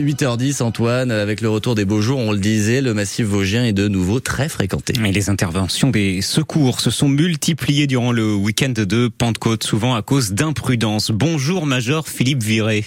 [0.00, 3.72] 8h10 Antoine, avec le retour des beaux jours, on le disait, le massif vosgien est
[3.72, 4.92] de nouveau très fréquenté.
[5.06, 10.02] Et les interventions des secours se sont multipliées durant le week-end de Pentecôte, souvent à
[10.02, 11.12] cause d'imprudence.
[11.12, 12.86] Bonjour Major Philippe Viré.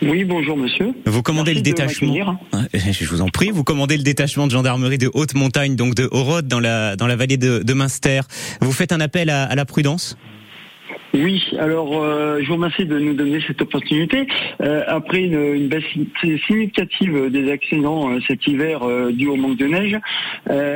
[0.00, 0.92] Oui, bonjour monsieur.
[1.04, 2.38] Vous commandez Merci le détachement.
[2.74, 3.50] Je vous en prie.
[3.50, 7.08] Vous commandez le détachement de gendarmerie de haute montagne, donc de Horod, dans la dans
[7.08, 8.20] la vallée de, de Münster.
[8.60, 10.16] Vous faites un appel à, à la prudence?
[11.14, 14.26] Oui, alors euh, je vous remercie de nous donner cette opportunité.
[14.60, 15.84] Euh, après une, baisse
[16.20, 19.96] significative des accidents euh, cet hiver euh, dû au manque de neige,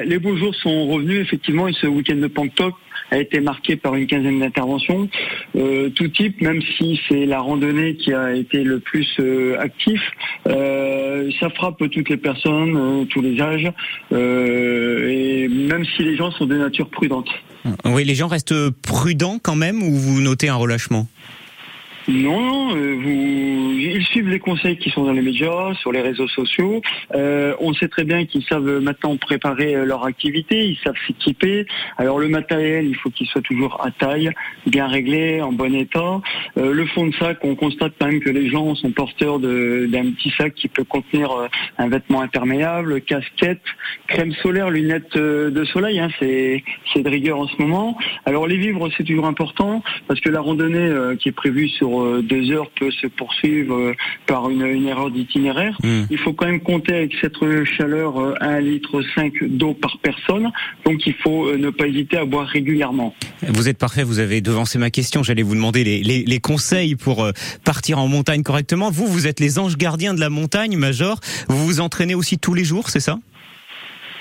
[0.06, 2.74] les beaux jours sont revenus effectivement et ce week-end de Pentecôte
[3.10, 5.08] a été marqué par une quinzaine d'interventions,
[5.56, 10.00] euh, tout type, même si c'est la randonnée qui a été le plus euh, actif.
[10.48, 13.70] Euh, ça frappe toutes les personnes, euh, tous les âges,
[14.12, 17.28] euh, et même si les gens sont de nature prudente.
[17.84, 21.06] Oui, les gens restent prudents quand même ou vous notez un relâchement?
[22.08, 26.28] Non, euh, vous, ils suivent les conseils qui sont dans les médias, sur les réseaux
[26.28, 26.80] sociaux.
[27.14, 31.66] Euh, on sait très bien qu'ils savent maintenant préparer euh, leur activité, ils savent s'équiper.
[31.98, 34.30] Alors le matériel, il faut qu'il soit toujours à taille,
[34.66, 36.20] bien réglé, en bon état.
[36.58, 40.10] Euh, le fond de sac, on constate quand même que les gens sont porteurs d'un
[40.12, 43.62] petit sac qui peut contenir euh, un vêtement imperméable, casquette,
[44.08, 46.00] crème solaire, lunettes de soleil.
[46.00, 46.62] Hein, c'est
[46.96, 47.96] de rigueur en ce moment.
[48.26, 52.22] Alors les vivres, c'est toujours important parce que la randonnée qui est prévue sur euh,
[52.22, 53.94] deux heures peut se poursuivre euh,
[54.26, 55.76] par une, une erreur d'itinéraire.
[55.82, 56.02] Hmm.
[56.10, 57.36] Il faut quand même compter avec cette
[57.76, 60.50] chaleur euh, 1 litre 5 d'eau par personne.
[60.84, 63.14] Donc il faut ne pas hésiter à boire régulièrement.
[63.48, 65.22] Vous êtes parfait, vous avez devancé ma question.
[65.22, 67.26] J'allais vous demander les, les, les conseils pour
[67.64, 68.90] partir en montagne correctement.
[68.90, 71.18] Vous, vous êtes les anges gardiens de la montagne, Major.
[71.48, 73.18] Vous vous entraînez aussi tous les jours, c'est ça?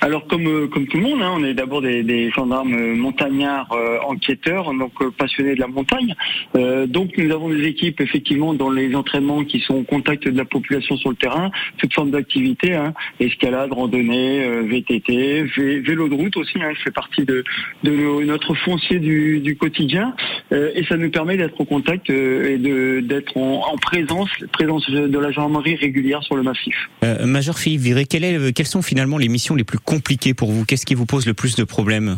[0.04, 2.96] Alors comme euh, comme tout le monde, hein, on est d'abord des, des gendarmes euh,
[2.96, 6.16] montagnards euh, enquêteurs, donc euh, passionnés de la montagne.
[6.56, 10.36] Euh, donc nous avons des équipes effectivement dans les entraînements qui sont au contact de
[10.38, 16.10] la population sur le terrain, toutes formes d'activités, hein, escalade, randonnée, euh, VTT, vé- vélo
[16.10, 17.44] de route aussi, hein, fait partie de,
[17.84, 20.16] de nos- notre foncier du, du quotidien,
[20.52, 25.20] et ça nous permet d'être au contact et de d'être en, en présence, présence de
[25.20, 26.76] la gendarmerie régulière sur le massif.
[27.24, 30.52] Major Philippe Viré, quelle est, euh, quelles sont finalement les missions les plus compliquées pour
[30.52, 32.18] vous Qu'est-ce qui vous pose le plus de problèmes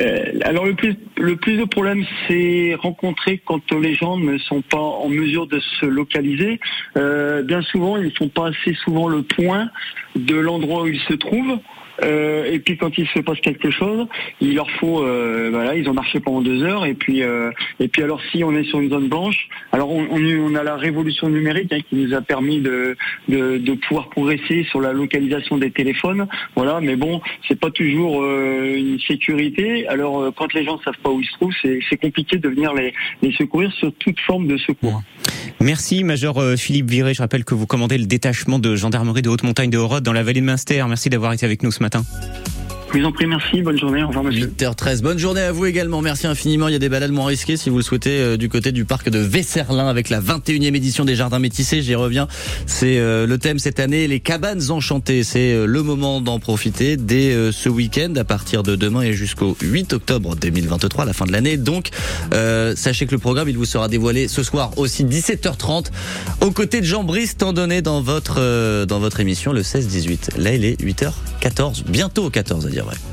[0.00, 4.62] Euh, alors le plus le plus de problèmes c'est rencontrer quand les gens ne sont
[4.62, 6.60] pas en mesure de se localiser.
[6.96, 9.70] Euh, bien souvent ils ne font pas assez souvent le point
[10.16, 11.58] de l'endroit où ils se trouvent.
[12.02, 14.06] Euh, et puis quand il se passe quelque chose,
[14.40, 17.88] il leur faut euh, voilà ils ont marché pendant deux heures et puis euh, et
[17.88, 21.28] puis alors si on est sur une zone blanche, alors on, on, a la révolution
[21.28, 22.96] numérique hein, qui nous a permis de,
[23.28, 26.26] de de pouvoir progresser sur la localisation des téléphones,
[26.56, 26.80] voilà.
[26.80, 29.86] Mais bon c'est pas toujours euh, une sécurité.
[29.88, 32.48] Alors euh, quand les gens savent pas où ils se trouvent, c'est c'est compliqué de
[32.48, 35.02] venir les les secourir sur toute forme de secours.
[35.62, 37.14] Merci, Major euh, Philippe Viré.
[37.14, 40.12] Je rappelle que vous commandez le détachement de gendarmerie de haute montagne de Horod dans
[40.12, 40.84] la vallée de Münster.
[40.88, 42.04] Merci d'avoir été avec nous ce matin.
[42.94, 44.52] Je vous en prie, merci, bonne journée, au revoir monsieur.
[44.54, 46.68] 8h13, bonne journée à vous également, merci infiniment.
[46.68, 48.84] Il y a des balades moins risquées si vous le souhaitez euh, du côté du
[48.84, 51.80] parc de Vesserlin avec la 21e édition des Jardins Métissés.
[51.80, 52.28] J'y reviens,
[52.66, 55.24] c'est euh, le thème cette année, les cabanes enchantées.
[55.24, 59.56] C'est euh, le moment d'en profiter dès ce week-end à partir de demain et jusqu'au
[59.62, 61.56] 8 octobre 2023, la fin de l'année.
[61.56, 61.88] Donc,
[62.74, 65.86] sachez que le programme, il vous sera dévoilé ce soir aussi 17h30
[66.42, 70.38] aux côtés de Jean Brice, tant donné dans votre, dans votre émission le 16-18.
[70.38, 73.11] Là, il est 8h14, bientôt 14 à dire Skillet.